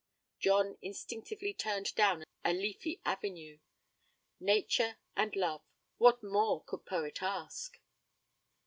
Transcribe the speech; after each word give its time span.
John 0.39 0.79
instinctively 0.81 1.53
turned 1.53 1.93
down 1.93 2.23
a 2.43 2.53
leafy 2.53 2.99
avenue. 3.05 3.59
Nature 4.39 4.97
and 5.15 5.35
Love! 5.35 5.61
What 5.99 6.23
more 6.23 6.63
could 6.63 6.87
poet 6.87 7.21
ask? 7.21 7.79